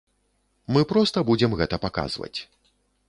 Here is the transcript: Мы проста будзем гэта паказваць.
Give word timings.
Мы 0.77 0.81
проста 0.93 1.23
будзем 1.29 1.51
гэта 1.59 1.75
паказваць. 1.85 2.35